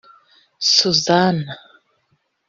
Suzana 0.69 1.53